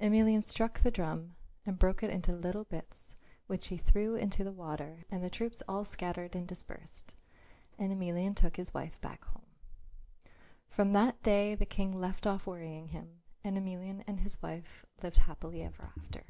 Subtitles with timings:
[0.00, 3.14] Emelian struck the drum and broke it into little bits
[3.46, 7.14] which he threw into the water and the troops all scattered and dispersed.
[7.78, 9.46] And Emelian took his wife back home.
[10.68, 15.18] From that day the King left off worrying him and Emelian and his wife lived
[15.18, 16.24] happily ever after.